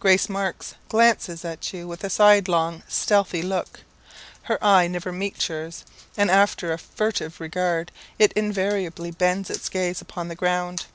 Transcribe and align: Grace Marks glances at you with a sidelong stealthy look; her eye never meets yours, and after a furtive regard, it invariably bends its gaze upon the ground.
Grace 0.00 0.28
Marks 0.28 0.74
glances 0.88 1.44
at 1.44 1.72
you 1.72 1.86
with 1.86 2.02
a 2.02 2.10
sidelong 2.10 2.82
stealthy 2.88 3.40
look; 3.40 3.82
her 4.42 4.58
eye 4.60 4.88
never 4.88 5.12
meets 5.12 5.48
yours, 5.48 5.84
and 6.16 6.28
after 6.28 6.72
a 6.72 6.76
furtive 6.76 7.38
regard, 7.38 7.92
it 8.18 8.32
invariably 8.32 9.12
bends 9.12 9.48
its 9.48 9.68
gaze 9.68 10.00
upon 10.00 10.26
the 10.26 10.34
ground. 10.34 10.86